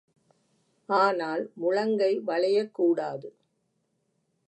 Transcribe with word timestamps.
ஆனால் 0.89 1.49
முழங்கை 1.61 2.19
வளையக் 2.19 2.73
கூடாது. 2.73 3.29